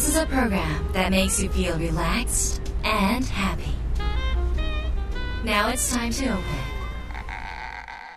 [0.00, 3.76] This is a program that makes you feel relaxed and happy.
[5.44, 6.42] Now it's time to open.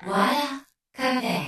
[0.07, 0.63] Wada
[0.95, 1.43] Cafe.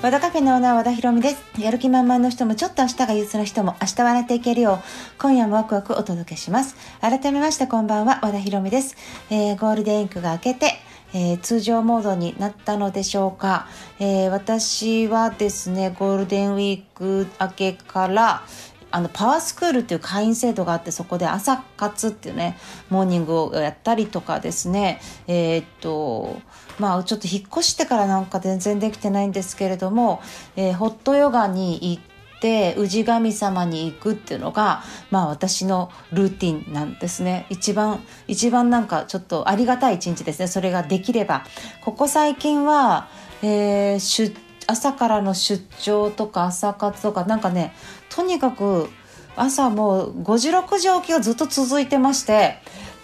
[0.00, 1.42] 和田カフェのオーナー和田博美です。
[1.60, 4.78] やる気満々の人もちょっと明日が憂鬱な人も明日笑っていけるよう
[5.18, 6.76] 今夜もワクワクお届けします。
[7.02, 8.96] 改めましてこんばんは和田博美です。
[9.28, 10.77] えー、ゴールデンウィークが明けて
[11.12, 13.66] えー、通常モードになったのでしょうか、
[13.98, 18.42] えー、私はですねゴールデンウィーク明けから
[18.90, 22.56] あのパワースクールっていう会員制度があってそこで朝活っていうね
[22.88, 25.00] モーニングをやったりとかですね。
[25.26, 26.36] えー、っと
[26.78, 30.22] まあちょっと引っ越してからなんか全然できてないんですけれども、
[30.56, 32.00] えー、ホットヨガに行
[32.38, 37.46] って氏神様に行くっていうのがまあ私のルーティンなんですね。
[37.50, 40.46] 一番一番なんかちょっとありがたい一日ですね。
[40.46, 41.44] それができれば。
[41.84, 43.08] ここ最近は、
[43.42, 44.34] えー、出
[44.68, 47.72] 朝からの出張とか朝活とかなんかね
[48.10, 48.90] とにかく
[49.34, 52.58] 朝もう5時6時起きがずっと続いてまして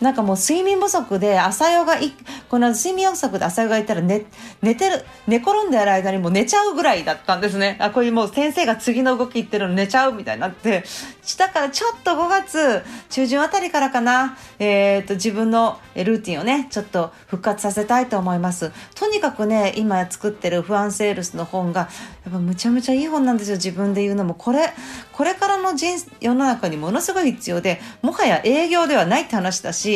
[0.05, 2.13] なんかもう睡眠不足で朝ヨガい
[2.51, 4.27] この睡眠不足で朝ヨガ行ったら寝
[4.61, 7.79] 寝てる寝転んでる間にもう寝ちゃうぐらいだったんですね。
[7.81, 10.85] あこういうもう先生が次の動き言ってるの寝ちゃうみたいになって。
[11.25, 18.73] したからちょっと5月中旬あたりからかな、えーと、自分のルーティンをねちょっと復活させたいと思います。
[18.95, 21.89] とにかくね今作ってる不安セールスの本が
[22.25, 23.57] やっぱむちゃむちゃいい本なんですよ。
[23.57, 24.35] 自分で言うのも。
[24.35, 24.75] これ
[25.13, 29.94] これからの人世の中にものすごい必要でもはや営業ではないって話だし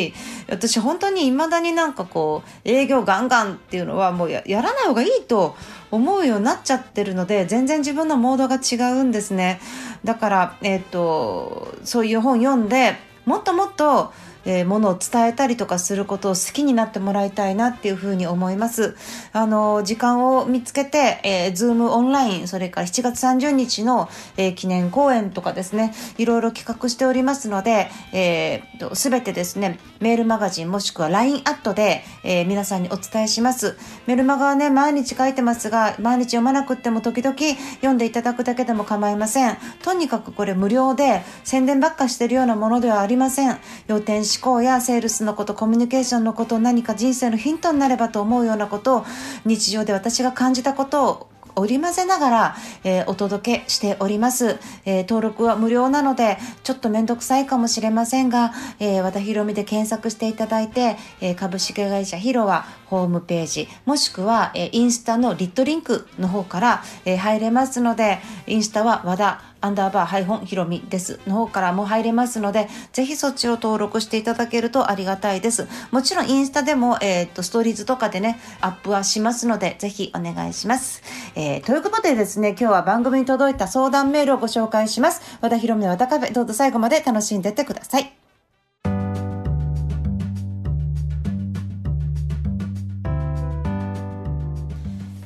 [0.49, 5.55] 私本当に未だになんかこう営業ガンガンっていうのはもうやらない方がいいと
[5.91, 9.59] 思うようになっちゃってるので全然自分のモードが違うんですね。
[10.03, 14.13] だからえっ、ー、とそういう本読んでもっともっと
[14.45, 18.95] えー、ものを伝えたりとかすることを好きになってもらいたいなっていうふうに思います。
[19.33, 33.77] あの、時間を見つけて、えー、ズームオンライン、それから7月30日の、えー、記念公演とかですね、いろいろ企画しておりますので、えー、すべてですね、メールマガジンもしくは LINE アットで、えー、皆さんにお伝えします。
[34.07, 37.35] メルマガはね、毎日書いてますが、毎日読まなくっても時々
[37.75, 39.57] 読んでいただくだけでも構いません。
[39.83, 43.57] とにかくこれ無料で宣伝ばっかしてるようなものではありません。
[43.87, 49.05] 要点思考やセールスのこと、コミュニケーションのこと、何か人生のヒントになればと思うようなことを、
[49.45, 51.27] 日常で私が感じたことを
[51.59, 75.67] 織り交ぜながら、えー、お届けしております、えー、登録は無料なので、ちょっとめんどくさいかもしれませんが、えー、和田ひろみで検索していただいて、え、株式会社ヒロはホームページ、もしくは、え、インスタのリットリンクの方から、え、入れますので、インスタは和田アンダーバーハイホンヒロミですの方からも入れますので、ぜひそっちを登録していただけるとありがたいです。
[75.91, 81.01] もちろんインスタでも、えっ、と、ストーリーズとかでね、アップはしますので、ぜひお願いします。
[81.35, 85.21] えー、ということでですね、今日は番組に届いた相談メールをご紹介します。
[85.41, 88.18] 和田ひろみの和田カフェ、どうぞ最後まで楽しんでってください。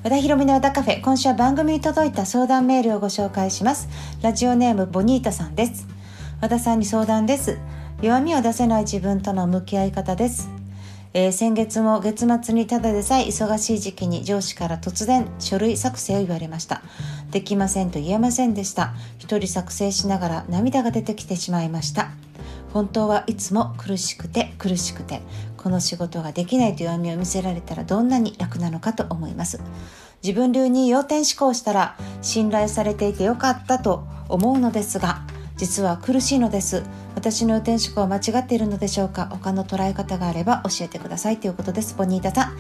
[0.04, 1.02] 和田博美の和田カフェ。
[1.02, 3.88] 今週は番組に届いた相談メールをご紹介します。
[4.22, 5.88] ラジオネームボニータさんです。
[6.42, 7.58] 和田さんに相談です。
[8.02, 10.50] 弱みを出せない自分との向き合い方です。
[11.14, 16.82] えー、先月も月末にただでさえ忙しい時期に上司から突然書類作成を言われました。
[17.32, 18.94] できませんと言えませんでした。
[19.20, 22.10] 一人作成しながら涙が出てきてしまいました。
[22.74, 25.22] 本当はいつも苦しくて苦しくて。
[25.64, 29.62] この仕事ができないという弱みを見せられたらどんなに楽なのかと思います。
[30.22, 35.26] 自分流に要点思考したら信頼されていてよかったと思うのですが
[35.58, 36.84] 実は苦しいのです。
[37.16, 39.28] 私の要点思考は間違っているのでしょうか？
[39.32, 41.38] 他の捉え方があれば教えてください。
[41.38, 41.96] ということです。
[41.96, 42.58] ボニータさん、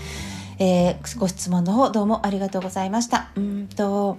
[0.59, 3.31] えー、ご質問の方どうもありがとうございました。
[3.35, 4.18] うんと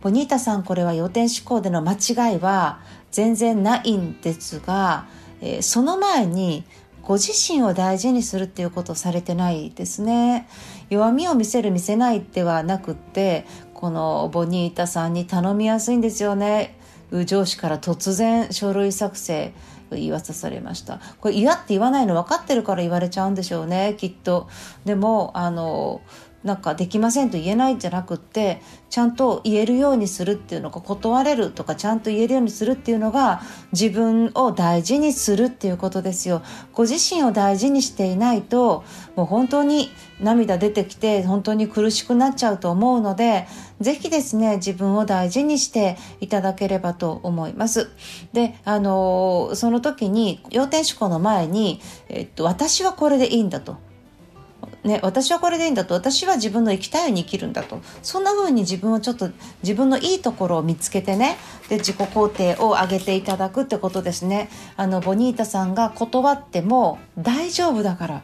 [0.00, 5.06] ボニータさんこれは要点思考での間違いは全然ないんですが
[5.44, 6.64] えー、その前に
[7.02, 10.48] ご自身を大事にするっていうことをされてないですね。
[10.88, 16.78] 弱みを見せる見せないではなくってこのボニータさんに頼みやすいんですよね。
[17.26, 19.52] 上司から突然書類作成
[19.90, 21.00] 言わさされました。
[21.20, 24.48] これ嫌って言わないの分かってるから言われちゃうんでしょうねきっと。
[24.84, 26.00] でもあの
[26.44, 28.60] なんかできませんと言えないんじゃなくって
[28.90, 33.42] ちゃんと言えるようにするっていうのが断れるとかちゃんと言えるようにするっていうのが
[33.72, 36.42] 自分を大事にするっていうことですよ。
[36.72, 38.84] ご自身を大事にしていないと
[39.14, 39.90] もう本当に
[40.20, 43.46] 涙出てきて本当に苦しくなっちゃうと思うので
[43.80, 47.90] ぜひですね自分を大事にしていただければと思います。
[48.32, 53.91] であのその時に要点思考の前に、えっと、私はこれでいいんだと。
[54.84, 55.94] ね、私はこれでいいんだと。
[55.94, 57.80] 私は自分の生きたいように生きるんだと。
[58.02, 59.30] そんな風に自分をちょっと
[59.62, 61.36] 自分のいいところを見つけてね。
[61.68, 64.50] で自己肯定を上げていただくってことですね。
[64.76, 68.22] あのボニータさんが断っても大丈夫だから。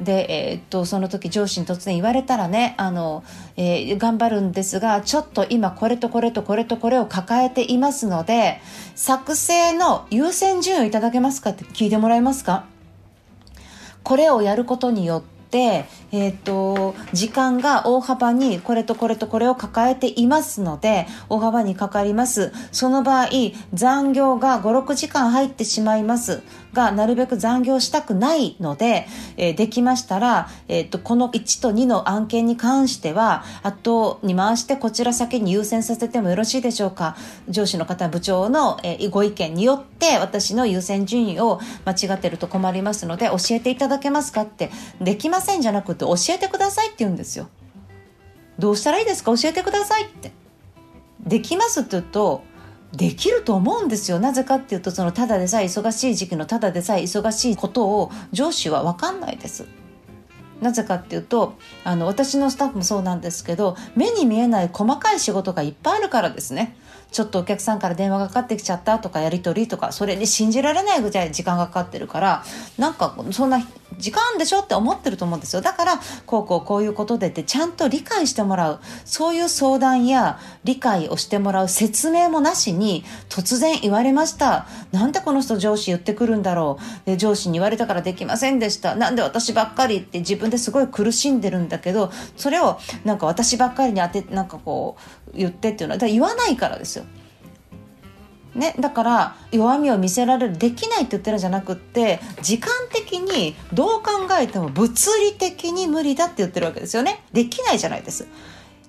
[0.00, 3.22] で、えー、っとその時上司に突然言われたらねあの、
[3.56, 8.62] えー、頑張るんですがちょっと今これとこれとこれとこれを抱えていますので
[8.94, 12.64] 作成の優先順位をいただけますかって聞いてもらえますか？
[14.02, 22.52] これをやることによって、えーと、時間が大幅にこれとこれとこれを抱えていますので大幅にかかります。
[22.72, 23.28] その場合
[23.74, 26.42] 残業が56時間入ってしまいます。
[26.72, 37.16] がなるべく残業したくないので、えー、できましたら、えーと、この1と2の案件に関しては後に回してこちら先に優先させてもよろしいでしょうか。
[37.48, 44.70] 上司の方部長の、えー、ご意見によって私の優先順位を間違ってると困りますので教えていただけますかって。
[45.00, 47.48] できますませんじゃなくて教えてくださいって言うんですよ。
[48.58, 49.34] どうしたらいいですか？
[49.36, 50.32] 教えてくださいって。
[51.20, 52.42] できますって言うと
[52.92, 54.20] できると思うんですよ。
[54.20, 59.66] なぜかっていうとそのただでさえ忙しい時期のただでさえ忙しいことを上司は分かんないです。
[60.60, 61.54] なぜかっていうと
[61.84, 66.76] あの私のスタッフもそうなんですけど目に見えない細かい仕事がいっぱいあるからですね。
[67.12, 72.44] ちょっとお客さんから電話がかかってきちゃったとかやり取りとかそれに信じられないぐらい時間がかかってるから
[72.78, 73.58] なんかそんな
[73.98, 75.62] 時間でしょって思ってると思うんですよ。
[75.62, 78.80] だからこうこうこういうことでってちゃんと理解してもらう。
[79.04, 84.66] そういう相談や理解をしてもらう説明もなしに突然言われました。
[84.92, 87.06] なんでこの人上司言ってくるんだろう。
[87.06, 88.94] で上司に言われたからできませんでした。
[88.94, 94.96] なんで私ばっかりって自分ですごい苦しんでるんだけどそれをなんか私ばっかりに当てなんかこ
[95.32, 97.04] う言ってっていうのはだ言わないからですよ。
[98.60, 107.24] ね、だから弱みを見せられるできないって言ってるんじゃなくって時間的にどう考えても物理的に無理だって言ってるわけですよね。
[107.32, 108.28] できないじゃないです。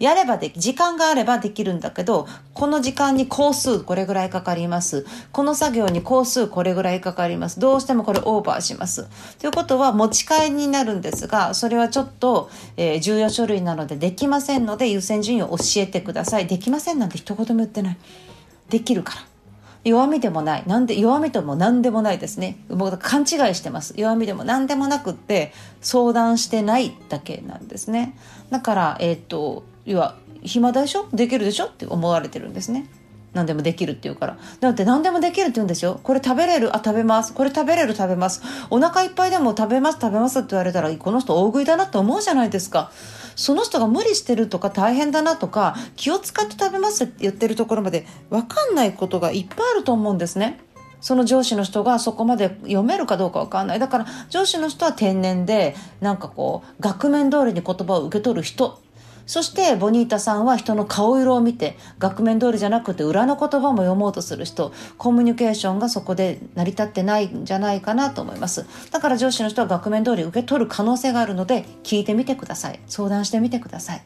[0.01, 5.05] やればでき時間があればできるんだけどこの時間に工数これぐらいかかります。
[5.31, 7.59] この作業に工数これぐらいかかります。
[7.59, 9.07] どうしてもこれオーバーします。
[9.39, 16.47] ということは持ち帰りになるんですがそれはちょっと、えー、重要書類なのでできませんので優先順位を教えてください。
[16.47, 17.97] できませんなんて一言も言ってない。
[18.69, 19.30] できるから。
[19.83, 22.57] 弱みでもないなんで弱みとも何でもないですね。
[22.69, 23.93] 僕は勘違いしてます。
[23.97, 28.15] 弱みでも何でもなくって相談してないだけなんですね。
[28.51, 31.07] だからえっ、ー、と要は暇でしょ？
[31.13, 31.65] できるでしょ？
[31.65, 32.87] って思われてるんですね。
[33.33, 34.37] 何でもできるって言うから。
[34.59, 35.99] だって何でもできるって言うんですよ。
[36.03, 36.75] これ食べれる？
[36.75, 37.33] あ食べます。
[37.33, 37.95] これ食べれる？
[37.95, 38.41] 食べます。
[38.69, 39.99] お腹いっぱいでも食べます。
[40.01, 42.91] 食べますって言われたらこの人大食いだなって思うじゃないですか。
[43.35, 50.59] その人が無理してるとか大変だなとか気を使って食べますって言ってるところまで分かんないことがいっぱいあると思うんですね。
[50.99, 53.79] その上司の人がそこまで読めるかどうかわかんない。
[53.79, 58.79] だから上司の人は天然で、なんかこう、額面通りに言葉を受け取る人。
[59.25, 68.65] そしてボニータさんは人の顔色を見て額面通りじゃなくて裏の言葉も読もうとする人コミュニケーションがそこで成り立ってないんじゃないかなと思います。
[68.91, 72.79] だから上司の人は額面通り受け取る可能性があるので聞いてみてください。
[72.87, 74.03] 相談してみてください。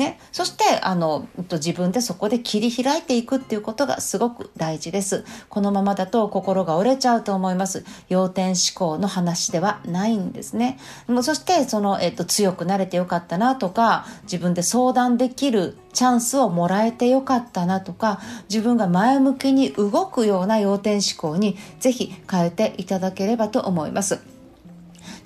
[0.00, 5.26] ね、そしてあの自分でそこで切り開いていくっていうことがすごく大事です。
[5.50, 7.84] このままだと心が折れちゃうと思います。
[8.08, 10.78] 要点思考の話ではないんですね。
[11.22, 24.39] そしてその、えっと、強くなれてよかったなとか自分で相談できるチャンスをもらえてよかったなとか自分が前向きに動くような要点思考にぜひ変えていただければと思います。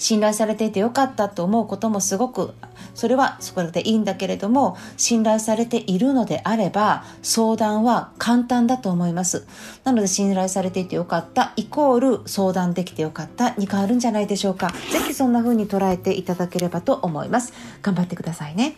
[0.04, 2.52] 信頼されていてよかったと思うこともすごく
[2.94, 9.46] それはそこでいいんだけれども信頼されているのであれば相談は簡単だと思います。
[9.82, 14.74] なので信頼されていてよかったイコール相談できてよかったに変わるんじゃないでしょうか。
[14.92, 17.54] ぜひそんな風に捉えていただければと思います。
[17.80, 18.76] 頑張ってくださいね。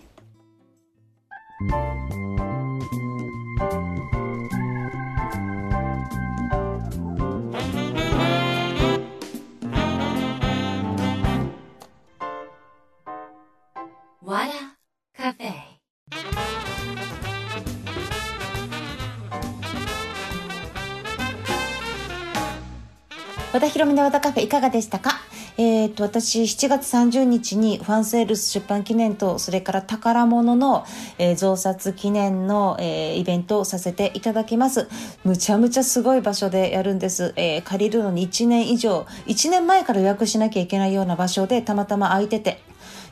[23.56, 25.12] 和田博美の和田カフェいかがでしたか？
[25.56, 30.84] えーと、私7月30日にファンセールス出版記念とそれから宝物の、
[31.16, 34.88] えー、増刷記念の、えー、イベントをさせていただきます。
[35.24, 42.60] むちゃむちゃすごい場所でやるんです、えー、借りるのに1年以上1年前から予約しなきゃいけないような場所でたまたま空いてて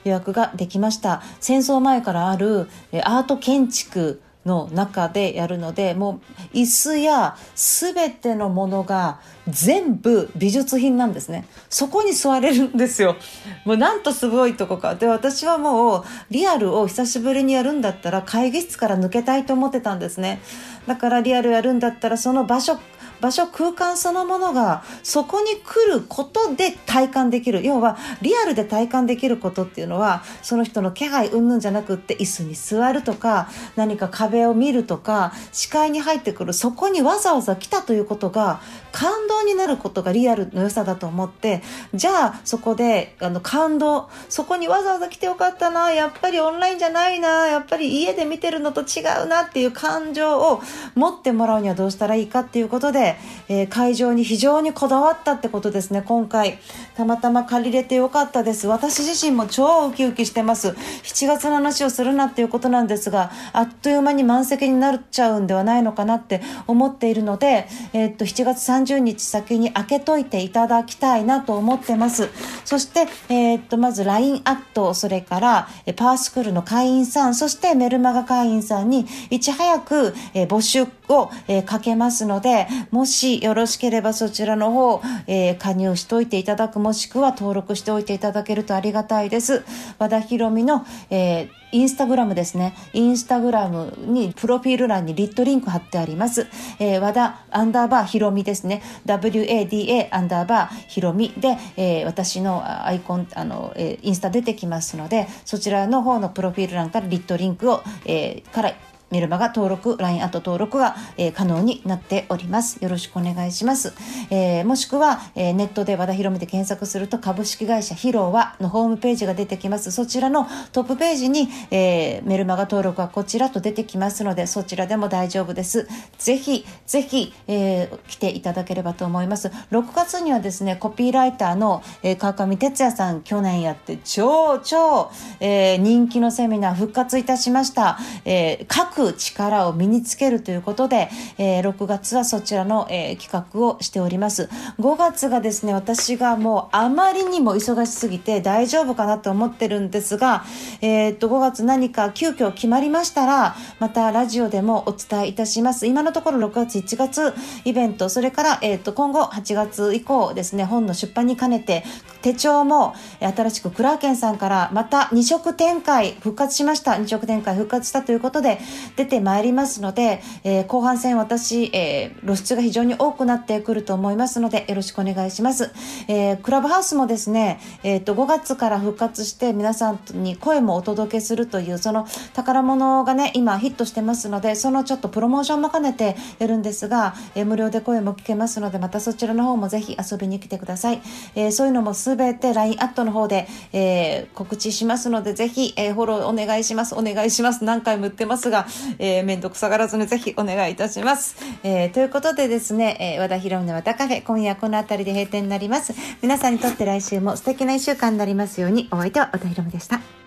[0.04, 1.22] 予約ができました。
[1.40, 2.68] 戦争前からある
[3.04, 6.20] アート建築の中でやるのでも
[6.54, 11.46] う椅子や全てのものが全部美術品なんですね。
[11.68, 13.16] そこに座れるんですよ。
[13.64, 14.94] もうなんとすごいとこか。
[14.94, 20.40] で私はもうリアルを久しぶりにやるんだったら会議室から抜けたいと思ってたんですね。
[20.86, 22.78] だからリアルやるんだったらその場所
[23.20, 27.64] 場所空間そのものがそこに来ることで体感できる。
[27.64, 38.60] 要はリアルで体感できることっていうのはその人の気配云々じゃなくって椅子に座るとか何か壁を見るとか視界に入ってくるそこにわざわざ来たということが
[38.92, 41.62] 感動になることがリアルの良さだと思って
[41.94, 50.62] じゃあそこであの感動そこにわざわざ来てよかったなやっぱりオンラインじゃないなやっぱり家で見てるのと違うなっていう感情を
[50.94, 53.03] 持ってもらうにはどうしたらいいかっていうことで、
[53.48, 56.02] えー、会場に非常にこだわったってことですね。
[56.02, 56.58] 今回
[56.96, 58.66] たまたま借りれてよかったです。
[58.66, 60.68] 私自身も超ウキウキしてます。
[60.68, 72.28] 7月の話をするなっていうことなんですがあっという間に満席になっちゃうんではないのかなって思っているので、えー、っと7月30日先に開けといていただきたいなと思ってます。
[72.64, 89.64] そして、えー、っと、まず LINE アット、それから、パースクールの会員さん、そしてメルマガ会員さんにいち早く、えー、募集を、えー、かけますので、もしよろしければそちらの方、えー、加入しといていただく、もしくは登録しておいていただけるとありがたいです。
[89.98, 92.76] 和田博美の、えーインスタグラムですね。
[92.92, 96.46] インスタグラムにプロフィール欄にリットリンク貼ってあります。
[96.78, 98.80] えー、和田アンダーバーひろみですね。
[99.06, 108.72] WADA アンダーバーひろみで、えー、私のアイコン、あの、えー、インスタ出てきますので、そちらの方のプロフィール欄からリットリンクを、えー、から
[109.14, 112.82] メルマガ登録、LINE アット登録が、えー、可能になっております。
[112.82, 113.94] よろしくお願いします。
[114.28, 119.92] えー、もしくは、えー、ネットで和田博美で検索すると株式会社ヒロワのホームページが出てきます。
[119.92, 125.86] そちらのトップページに、えメルマガ登録はこちらと出てきますので、そちらでも大丈夫です。
[126.18, 129.52] ぜひ、ぜひ、え来ていただければと思います。
[129.70, 137.96] 6月にはですね、コピーライターの、え川上哲也さん、去年やって超超、え人気のセミナー復活いたしました。
[138.24, 144.48] え各力を身につけるということで、えー、6月はそちらの、えー、企画をしております。
[144.78, 150.44] 5月がですね、私がもうあまりにも忙しすぎて大丈夫かなと思ってるんですが、
[150.80, 155.86] えー、っと、5月何か急遽決まりましたら、またラジオでもお伝えいたします。
[155.86, 157.34] 今のところ6月、1月
[157.64, 161.84] イベント、それから、えー、っと、今後8月以降ですね、本の出版に兼ねて、
[162.22, 166.92] 手帳も新しくクラーケンさんからまた2色展開復活しました。
[166.92, 168.58] 2色展開復活したということで、
[168.96, 175.72] 出てまいりますので、えー、後半戦私、えー、露出が非常に多くなってくると思いますので、よろしくお願いします。
[176.08, 191.02] えー、クラブハウスもですね、えっ、と、5月から復活して皆さんに声もお届けするという、その宝物がね、今ヒットしてますので、そのちょっとプロモーションも兼ねてやるんですが、えー、無料で声も聞けますので、またそちらの方もぜひ遊びに来てください。
[191.34, 196.94] えー、そういうのもすべて LINE アットの方で、えー、告知しますので、ぜひ、えー、フォローお願いします。
[196.94, 197.64] お願いします。
[197.64, 198.66] 何回も言ってますが、
[198.98, 201.36] えー、めんどくさがらずにぜひお願いいたします。
[201.62, 205.94] えー、ということでですね、えー、和田博美の和田カフェ、今夜この辺りで閉店になります。
[206.22, 210.23] 皆さんにとって来週も素敵な一週間になりますように、お相手は和田博美でした。